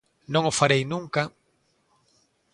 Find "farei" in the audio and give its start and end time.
0.59-0.83